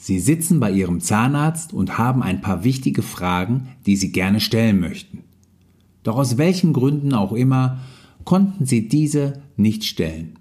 Sie 0.00 0.20
sitzen 0.20 0.60
bei 0.60 0.70
Ihrem 0.70 1.00
Zahnarzt 1.00 1.72
und 1.72 1.98
haben 1.98 2.22
ein 2.22 2.40
paar 2.40 2.62
wichtige 2.62 3.02
Fragen, 3.02 3.70
die 3.84 3.96
Sie 3.96 4.12
gerne 4.12 4.38
stellen 4.38 4.78
möchten. 4.78 5.24
Doch 6.04 6.16
aus 6.16 6.38
welchen 6.38 6.72
Gründen 6.72 7.12
auch 7.12 7.32
immer 7.32 7.80
konnten 8.24 8.64
Sie 8.64 8.88
diese 8.88 9.42
nicht 9.56 9.84
stellen. 9.84 10.38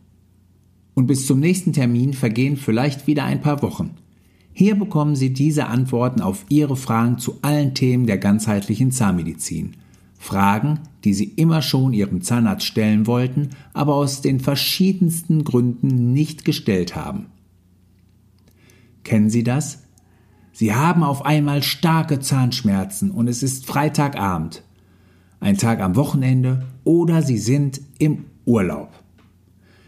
Und 0.94 1.08
bis 1.08 1.26
zum 1.26 1.40
nächsten 1.40 1.74
Termin 1.74 2.14
vergehen 2.14 2.56
vielleicht 2.56 3.08
wieder 3.08 3.24
ein 3.24 3.42
paar 3.42 3.64
Wochen. 3.64 3.96
Hier 4.54 4.76
bekommen 4.76 5.16
Sie 5.16 5.34
diese 5.34 5.66
Antworten 5.66 6.22
auf 6.22 6.46
Ihre 6.50 6.76
Fragen 6.76 7.18
zu 7.18 7.40
allen 7.42 7.74
Themen 7.74 8.06
der 8.06 8.20
ganzheitlichen 8.20 8.92
Zahnmedizin. 8.92 9.72
Fragen, 10.20 10.82
die 11.04 11.16
Sie 11.16 11.34
immer 11.36 11.64
schon 11.64 11.94
Ihrem 11.94 12.22
Zahnarzt 12.22 12.66
stellen 12.66 13.08
wollten, 13.08 13.50
aber 13.74 13.96
aus 13.96 14.22
den 14.22 14.40
verschiedensten 14.40 15.44
Gründen 15.44 16.14
nicht 16.14 16.46
gestellt 16.46 16.96
haben. 16.96 17.26
Kennen 19.08 19.30
Sie 19.30 19.44
das? 19.44 19.84
Sie 20.52 20.74
haben 20.74 21.02
auf 21.02 21.26
einmal 21.26 21.64
starke 21.64 22.20
Zahnschmerzen 22.20 23.10
und 23.10 23.30
es 23.30 23.42
ist 23.42 23.66
Freitagabend, 23.66 24.64
ein 25.40 25.58
Tag 25.58 25.80
am 25.80 25.96
Wochenende 25.96 26.66
oder 26.84 27.22
Sie 27.22 27.38
sind 27.38 27.80
im 28.00 28.26
Urlaub. 28.44 28.92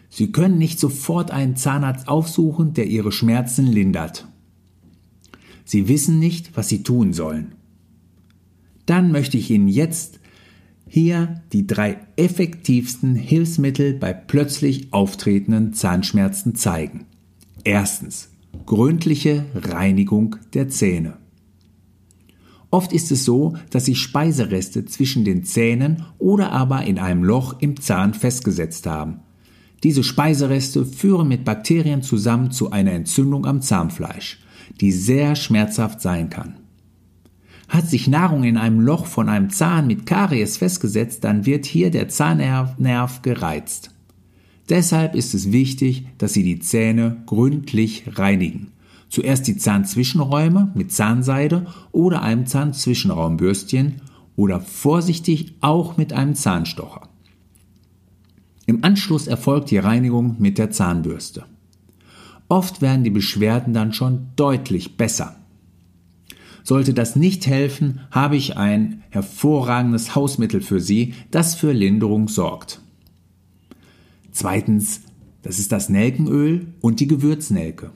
Sie 0.10 0.32
können 0.32 0.58
nicht 0.58 0.80
sofort 0.80 1.32
einen 1.32 1.58
Zahnarzt 1.58 2.08
aufsuchen, 2.08 2.74
der 2.74 2.88
Ihre 2.88 3.12
Schmerzen 3.12 3.68
lindert. 3.68 4.26
Sie 5.66 5.90
wissen 5.90 6.18
nicht, 6.18 6.56
was 6.56 6.70
Sie 6.70 6.84
tun 6.84 7.12
sollen. 7.12 7.56
Dann 8.86 9.12
möchte 9.12 9.38
ich 9.38 9.52
Ihnen 9.52 9.68
jetzt 9.68 10.22
hier 10.88 11.42
die 11.52 11.68
drei 11.68 11.98
effektivsten 12.16 13.16
Hilfsmittel 13.16 13.96
bei 13.96 14.14
plötzlich 14.14 14.94
auftretenden 14.94 15.74
Zahnschmerzen 15.74 16.56
zeigen. 16.56 17.06
Erstens 17.66 18.30
gründliche 18.66 19.46
Reinigung 19.56 20.36
der 20.54 20.70
Zähne. 20.70 21.18
Oft 22.72 22.94
ist 22.94 23.12
es 23.12 23.26
so, 23.26 23.56
dass 23.72 23.86
sich 23.86 24.00
Speisereste 24.00 24.86
zwischen 24.86 25.26
den 25.26 25.44
Zähnen 25.44 26.06
oder 26.20 26.52
aber 26.52 26.84
in 26.84 27.00
einem 27.00 27.24
Loch 27.24 27.56
im 27.60 27.82
Zahn 27.82 28.14
festgesetzt 28.14 28.86
haben. 28.86 29.22
Diese 29.84 30.04
Speisereste 30.04 30.86
führen 30.86 31.28
mit 31.28 31.46
Bakterien 31.46 32.04
zusammen 32.04 32.52
zu 32.52 32.72
einer 32.72 32.92
Entzündung 32.92 33.46
am 33.46 33.62
Zahnfleisch, 33.62 34.40
die 34.82 34.92
sehr 34.92 35.36
schmerzhaft 35.36 36.02
sein 36.02 36.30
kann. 36.30 36.58
Hat 37.70 37.88
sich 37.88 38.08
Nahrung 38.08 38.44
in 38.44 38.58
einem 38.58 38.82
Loch 38.82 39.06
von 39.06 39.30
einem 39.30 39.50
Zahn 39.52 39.88
mit 39.88 40.06
Karies 40.06 40.58
festgesetzt, 40.58 41.24
dann 41.24 41.46
wird 41.46 41.66
hier 41.66 41.92
der 41.92 42.10
Zahnnerv 42.10 43.22
gereizt. 43.22 43.92
Deshalb 44.70 45.16
ist 45.16 45.34
es 45.34 45.52
wichtig, 45.52 46.06
dass 46.20 46.34
Sie 46.34 46.44
die 46.44 46.60
Zähne 46.60 47.24
gründlich 47.26 48.04
reinigen. 48.18 48.72
Zuerst 49.10 49.48
die 49.48 49.58
Zahnzwischenräume 49.58 50.72
mit 50.76 50.92
Zahnseide 50.92 51.66
oder 51.92 52.22
einem 52.22 52.46
Zahnzwischenraumbürstchen 52.46 54.02
oder 54.36 54.62
vorsichtig 54.62 55.56
auch 55.62 55.98
mit 55.98 56.14
einem 56.14 56.36
Zahnstocher. 56.36 57.10
Im 58.68 58.84
Anschluss 58.84 59.26
erfolgt 59.26 59.72
die 59.72 59.80
Reinigung 59.80 60.36
mit 60.38 60.60
der 60.60 60.70
Zahnbürste. 60.70 61.46
Oft 62.50 62.84
werden 62.84 63.04
die 63.04 63.10
Beschwerden 63.10 63.74
dann 63.74 63.94
schon 63.94 64.28
deutlich 64.36 64.96
besser. 64.96 65.38
Sollte 66.64 66.94
das 66.94 67.16
nicht 67.16 67.48
helfen, 67.48 68.02
habe 68.12 68.36
ich 68.36 68.58
ein 68.58 69.04
hervorragendes 69.10 70.14
Hausmittel 70.14 70.62
für 70.62 70.80
Sie, 70.80 71.16
das 71.32 71.56
für 71.56 71.72
Linderung 71.72 72.28
sorgt. 72.28 72.82
Zweitens, 74.40 75.02
das 75.42 75.60
ist 75.60 75.74
das 75.74 75.90
Nelkenöl 75.90 76.68
und 76.80 77.02
die 77.02 77.08
Gewürznelke. 77.08 77.92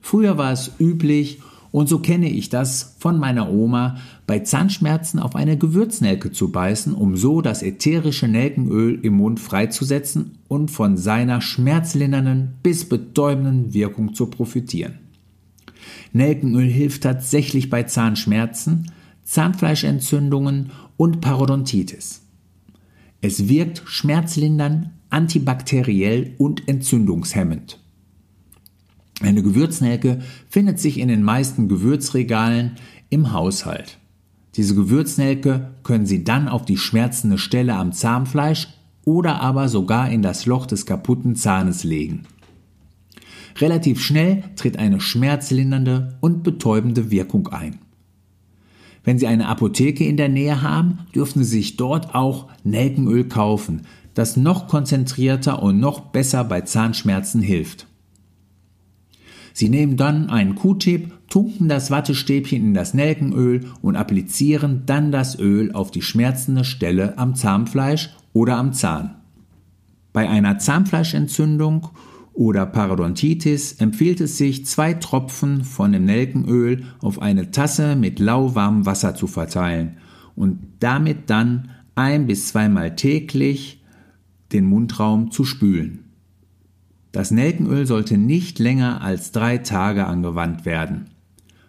Früher 0.00 0.38
war 0.38 0.50
es 0.50 0.72
üblich, 0.80 1.40
und 1.70 1.88
so 1.88 2.00
kenne 2.00 2.28
ich 2.28 2.48
das 2.48 2.96
von 2.98 3.16
meiner 3.16 3.48
Oma, 3.48 3.98
bei 4.26 4.40
Zahnschmerzen 4.40 5.20
auf 5.20 5.36
eine 5.36 5.56
Gewürznelke 5.56 6.32
zu 6.32 6.50
beißen, 6.50 6.94
um 6.94 7.16
so 7.16 7.42
das 7.42 7.62
ätherische 7.62 8.26
Nelkenöl 8.26 8.98
im 9.04 9.18
Mund 9.18 9.38
freizusetzen 9.38 10.38
und 10.48 10.68
von 10.72 10.96
seiner 10.96 11.40
schmerzlindernden 11.42 12.54
bis 12.64 12.88
betäubenden 12.88 13.74
Wirkung 13.74 14.14
zu 14.14 14.26
profitieren. 14.26 14.98
Nelkenöl 16.12 16.66
hilft 16.66 17.04
tatsächlich 17.04 17.70
bei 17.70 17.84
Zahnschmerzen, 17.84 18.90
Zahnfleischentzündungen 19.22 20.72
und 20.96 21.20
Parodontitis. 21.20 22.22
Es 23.20 23.48
wirkt 23.48 23.82
schmerzlindernd, 23.84 24.90
antibakteriell 25.10 26.34
und 26.38 26.68
entzündungshemmend. 26.68 27.80
Eine 29.20 29.42
Gewürznelke 29.42 30.20
findet 30.48 30.78
sich 30.78 30.98
in 30.98 31.08
den 31.08 31.22
meisten 31.22 31.68
Gewürzregalen 31.68 32.76
im 33.10 33.32
Haushalt. 33.32 33.98
Diese 34.54 34.74
Gewürznelke 34.74 35.72
können 35.82 36.06
Sie 36.06 36.22
dann 36.22 36.48
auf 36.48 36.64
die 36.64 36.76
schmerzende 36.76 37.38
Stelle 37.38 37.74
am 37.74 37.92
Zahnfleisch 37.92 38.68
oder 39.04 39.40
aber 39.40 39.68
sogar 39.68 40.10
in 40.10 40.22
das 40.22 40.46
Loch 40.46 40.66
des 40.66 40.86
kaputten 40.86 41.34
Zahnes 41.34 41.82
legen. 41.82 42.24
Relativ 43.56 44.00
schnell 44.00 44.44
tritt 44.54 44.78
eine 44.78 45.00
schmerzlindernde 45.00 46.18
und 46.20 46.44
betäubende 46.44 47.10
Wirkung 47.10 47.48
ein. 47.48 47.78
Wenn 49.08 49.18
Sie 49.18 49.26
eine 49.26 49.48
Apotheke 49.48 50.04
in 50.04 50.18
der 50.18 50.28
Nähe 50.28 50.60
haben, 50.60 50.98
dürfen 51.14 51.42
Sie 51.42 51.56
sich 51.56 51.78
dort 51.78 52.14
auch 52.14 52.48
Nelkenöl 52.62 53.24
kaufen, 53.24 53.86
das 54.12 54.36
noch 54.36 54.68
konzentrierter 54.68 55.62
und 55.62 55.80
noch 55.80 56.00
besser 56.00 56.44
bei 56.44 56.60
Zahnschmerzen 56.60 57.40
hilft. 57.40 57.86
Sie 59.54 59.70
nehmen 59.70 59.96
dann 59.96 60.28
einen 60.28 60.56
Q-Tip, 60.56 61.10
tunken 61.30 61.70
das 61.70 61.90
Wattestäbchen 61.90 62.62
in 62.62 62.74
das 62.74 62.92
Nelkenöl 62.92 63.64
und 63.80 63.96
applizieren 63.96 64.82
dann 64.84 65.10
das 65.10 65.38
Öl 65.38 65.72
auf 65.72 65.90
die 65.90 66.02
schmerzende 66.02 66.64
Stelle 66.64 67.16
am 67.16 67.34
Zahnfleisch 67.34 68.10
oder 68.34 68.58
am 68.58 68.74
Zahn. 68.74 69.14
Bei 70.12 70.28
einer 70.28 70.58
Zahnfleischentzündung 70.58 71.88
oder 72.38 72.66
Parodontitis 72.66 73.72
empfiehlt 73.80 74.20
es 74.20 74.38
sich, 74.38 74.64
zwei 74.64 74.94
Tropfen 74.94 75.64
von 75.64 75.90
dem 75.90 76.04
Nelkenöl 76.04 76.84
auf 77.00 77.20
eine 77.20 77.50
Tasse 77.50 77.96
mit 77.96 78.20
lauwarmem 78.20 78.86
Wasser 78.86 79.16
zu 79.16 79.26
verteilen 79.26 79.96
und 80.36 80.60
damit 80.78 81.30
dann 81.30 81.70
ein 81.96 82.28
bis 82.28 82.46
zweimal 82.46 82.94
täglich 82.94 83.82
den 84.52 84.66
Mundraum 84.66 85.32
zu 85.32 85.42
spülen. 85.42 86.04
Das 87.10 87.32
Nelkenöl 87.32 87.86
sollte 87.86 88.16
nicht 88.16 88.60
länger 88.60 89.02
als 89.02 89.32
drei 89.32 89.58
Tage 89.58 90.06
angewandt 90.06 90.64
werden. 90.64 91.06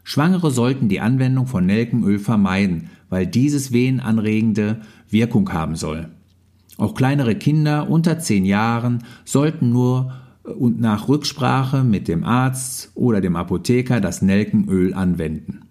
Schwangere 0.04 0.52
sollten 0.52 0.88
die 0.88 1.00
Anwendung 1.00 1.48
von 1.48 1.66
Nelkenöl 1.66 2.20
vermeiden, 2.20 2.92
weil 3.10 3.26
dieses 3.26 3.72
wehenanregende 3.72 4.82
Wirkung 5.10 5.52
haben 5.52 5.76
soll. 5.76 6.10
Auch 6.78 6.94
kleinere 6.94 7.34
Kinder 7.34 7.90
unter 7.90 8.20
zehn 8.20 8.46
Jahren 8.46 9.04
sollten 9.26 9.72
nur 9.72 10.14
und 10.58 10.80
nach 10.80 11.08
Rücksprache 11.08 11.84
mit 11.84 12.08
dem 12.08 12.24
Arzt 12.24 12.92
oder 12.96 13.22
dem 13.22 13.36
Apotheker 13.36 14.02
das 14.02 14.22
Nelkenöl 14.22 14.94
anwenden. 14.94 15.62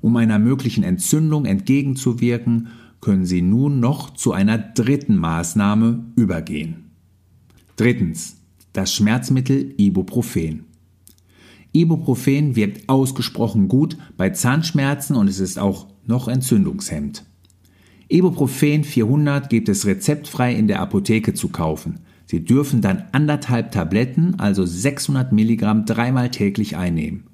Um 0.00 0.16
einer 0.16 0.38
möglichen 0.38 0.82
Entzündung 0.82 1.44
entgegenzuwirken, 1.44 2.68
können 3.00 3.26
Sie 3.26 3.42
nun 3.42 3.80
noch 3.80 4.10
zu 4.10 4.32
einer 4.32 4.58
dritten 4.58 5.16
Maßnahme 5.16 6.04
übergehen. 6.16 6.90
Drittens. 7.76 8.36
Das 8.72 8.94
Schmerzmittel 8.94 9.74
Ibuprofen. 9.76 10.64
Ibuprofen 11.72 12.56
wirkt 12.56 12.88
ausgesprochen 12.88 13.68
gut 13.68 13.98
bei 14.16 14.30
Zahnschmerzen 14.30 15.14
und 15.14 15.28
es 15.28 15.40
ist 15.40 15.58
auch 15.58 15.88
noch 16.06 16.26
entzündungshemmend. 16.26 17.24
Ibuprofen 18.08 18.84
400 18.84 19.50
gibt 19.50 19.68
es 19.68 19.84
rezeptfrei 19.84 20.54
in 20.54 20.68
der 20.68 20.80
Apotheke 20.80 21.34
zu 21.34 21.48
kaufen. 21.48 22.00
Sie 22.26 22.44
dürfen 22.44 22.80
dann 22.80 23.04
anderthalb 23.12 23.72
Tabletten, 23.72 24.38
also 24.38 24.64
600 24.64 25.32
Milligramm, 25.32 25.84
dreimal 25.84 26.30
täglich 26.30 26.76
einnehmen. 26.76 27.24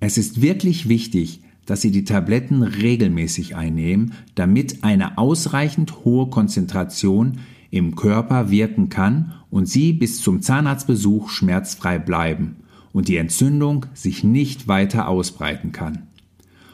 Es 0.00 0.18
ist 0.18 0.42
wirklich 0.42 0.88
wichtig, 0.88 1.40
dass 1.66 1.80
Sie 1.80 1.90
die 1.90 2.04
Tabletten 2.04 2.62
regelmäßig 2.62 3.56
einnehmen, 3.56 4.12
damit 4.34 4.84
eine 4.84 5.18
ausreichend 5.18 6.04
hohe 6.04 6.28
Konzentration 6.28 7.38
im 7.70 7.96
Körper 7.96 8.50
wirken 8.50 8.88
kann 8.88 9.32
und 9.50 9.68
Sie 9.68 9.92
bis 9.92 10.20
zum 10.20 10.42
Zahnarztbesuch 10.42 11.30
schmerzfrei 11.30 11.98
bleiben 11.98 12.56
und 12.92 13.08
die 13.08 13.16
Entzündung 13.16 13.86
sich 13.94 14.24
nicht 14.24 14.68
weiter 14.68 15.08
ausbreiten 15.08 15.72
kann. 15.72 16.04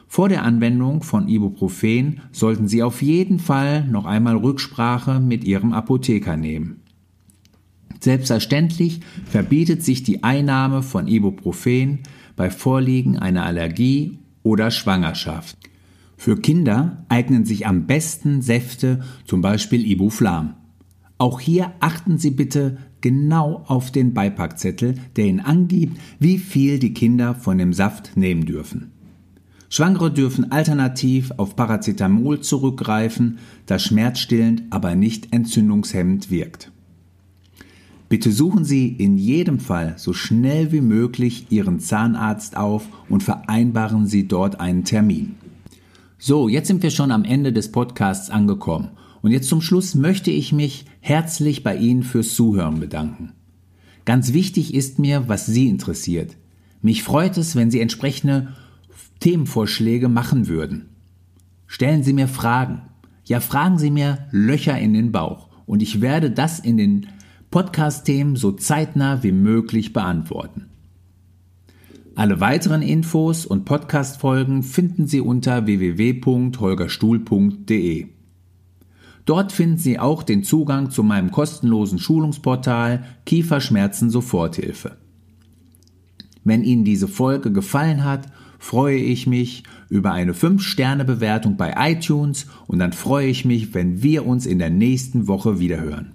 Vor 0.08 0.29
der 0.29 0.43
Anwendung 0.43 1.05
von 1.05 1.29
Ibuprofen 1.29 2.20
sollten 2.32 2.67
Sie 2.67 2.82
auf 2.82 3.00
jeden 3.00 3.38
Fall 3.38 3.85
noch 3.85 4.06
einmal 4.06 4.37
Rücksprache 4.37 5.20
mit 5.20 5.44
Ihrem 5.44 5.73
Apotheker 5.73 6.37
nehmen. 6.37 6.79
Selbstverständlich 8.00 9.00
verbietet 9.26 9.85
sich 9.85 10.02
die 10.02 10.25
Einnahme 10.25 10.82
von 10.82 11.06
Ibuprofen 11.06 12.00
bei 12.35 12.50
Vorliegen 12.50 13.19
einer 13.19 13.44
Allergie 13.44 14.19
oder 14.43 14.70
Schwangerschaft. 14.70 15.58
Für 16.17 16.37
Kinder 16.37 17.05
eignen 17.08 17.44
sich 17.44 17.67
am 17.67 17.87
besten 17.87 18.43
Säfte, 18.43 19.00
zum 19.26 19.43
Beispiel 19.43 19.87
Ibuflam. 19.87 20.55
Auch 21.19 21.41
hier 21.41 21.73
achten 21.81 22.17
Sie 22.17 22.31
bitte 22.31 22.79
genau 23.02 23.64
auf 23.67 23.91
den 23.91 24.14
Beipackzettel, 24.14 24.94
der 25.17 25.26
Ihnen 25.26 25.41
angibt, 25.41 25.99
wie 26.19 26.38
viel 26.38 26.79
die 26.79 26.94
Kinder 26.94 27.35
von 27.35 27.58
dem 27.58 27.75
Saft 27.75 28.17
nehmen 28.17 28.47
dürfen. 28.47 28.93
Schwangere 29.69 30.11
dürfen 30.11 30.50
alternativ 30.50 31.31
auf 31.37 31.56
Paracetamol 31.56 32.41
zurückgreifen, 32.41 33.38
das 33.67 33.85
schmerzstillend, 33.85 34.64
aber 34.70 34.94
nicht 34.94 35.32
entzündungshemmend 35.32 36.31
wirkt. 36.31 36.73
Bitte 38.10 38.32
suchen 38.32 38.64
Sie 38.64 38.88
in 38.88 39.16
jedem 39.16 39.60
Fall 39.60 39.94
so 39.96 40.12
schnell 40.12 40.72
wie 40.72 40.80
möglich 40.80 41.46
Ihren 41.50 41.78
Zahnarzt 41.78 42.56
auf 42.56 42.88
und 43.08 43.22
vereinbaren 43.22 44.08
Sie 44.08 44.26
dort 44.26 44.58
einen 44.58 44.82
Termin. 44.82 45.36
So, 46.18 46.48
jetzt 46.48 46.66
sind 46.66 46.82
wir 46.82 46.90
schon 46.90 47.12
am 47.12 47.22
Ende 47.22 47.52
des 47.52 47.70
Podcasts 47.70 48.28
angekommen. 48.28 48.88
Und 49.22 49.30
jetzt 49.30 49.48
zum 49.48 49.60
Schluss 49.60 49.94
möchte 49.94 50.32
ich 50.32 50.52
mich 50.52 50.86
herzlich 50.98 51.62
bei 51.62 51.76
Ihnen 51.76 52.02
fürs 52.02 52.34
Zuhören 52.34 52.80
bedanken. 52.80 53.32
Ganz 54.04 54.32
wichtig 54.32 54.74
ist 54.74 54.98
mir, 54.98 55.28
was 55.28 55.46
Sie 55.46 55.68
interessiert. 55.68 56.36
Mich 56.82 57.04
freut 57.04 57.38
es, 57.38 57.54
wenn 57.54 57.70
Sie 57.70 57.80
entsprechende 57.80 58.48
Themenvorschläge 59.20 60.08
machen 60.08 60.48
würden. 60.48 60.88
Stellen 61.68 62.02
Sie 62.02 62.12
mir 62.12 62.26
Fragen. 62.26 62.82
Ja, 63.24 63.38
fragen 63.38 63.78
Sie 63.78 63.92
mir 63.92 64.26
Löcher 64.32 64.76
in 64.76 64.94
den 64.94 65.12
Bauch. 65.12 65.48
Und 65.64 65.80
ich 65.80 66.00
werde 66.00 66.32
das 66.32 66.58
in 66.58 66.76
den 66.76 67.06
Podcast-Themen 67.50 68.37
so 68.37 68.52
zeitnah 68.52 69.25
wie 69.25 69.32
möglich 69.32 69.93
beantworten. 69.93 70.67
Alle 72.14 72.38
weiteren 72.38 72.81
Infos 72.81 73.44
und 73.44 73.64
Podcast-Folgen 73.64 74.62
finden 74.62 75.08
Sie 75.08 75.20
unter 75.20 75.67
www.holgerstuhl.de. 75.67 78.06
Dort 79.25 79.50
finden 79.50 79.79
Sie 79.79 79.99
auch 79.99 80.23
den 80.23 80.44
Zugang 80.44 80.91
zu 80.91 81.02
meinem 81.02 81.32
kostenlosen 81.32 81.99
Schulungsportal 81.99 83.02
Kieferschmerzen 83.26 84.11
Soforthilfe. 84.11 84.97
Wenn 86.44 86.62
Ihnen 86.62 86.85
diese 86.85 87.08
Folge 87.08 87.50
gefallen 87.50 88.05
hat, 88.05 88.29
freue 88.61 88.99
ich 88.99 89.26
mich 89.26 89.64
über 89.88 90.12
eine 90.12 90.35
5-Sterne-Bewertung 90.35 91.56
bei 91.56 91.75
iTunes 91.76 92.47
und 92.69 92.79
dann 92.79 92.93
freue 92.93 93.26
ich 93.26 93.44
mich, 93.44 93.75
wenn 93.75 94.05
wir 94.05 94.25
uns 94.25 94.47
in 94.47 94.61
der 94.61 94.70
nächsten 94.70 95.26
Woche 95.26 95.58
wiederhören. 95.58 96.14